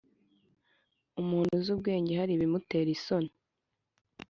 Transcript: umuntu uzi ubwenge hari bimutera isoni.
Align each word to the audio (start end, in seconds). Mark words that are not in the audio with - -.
umuntu 1.21 1.51
uzi 1.57 1.69
ubwenge 1.75 2.11
hari 2.19 2.33
bimutera 2.41 2.89
isoni. 2.97 3.29